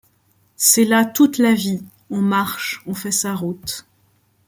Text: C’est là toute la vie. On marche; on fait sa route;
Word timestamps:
C’est 0.55 0.85
là 0.85 1.05
toute 1.05 1.37
la 1.37 1.53
vie. 1.53 1.83
On 2.09 2.23
marche; 2.23 2.81
on 2.87 2.95
fait 2.95 3.11
sa 3.11 3.35
route; 3.35 3.85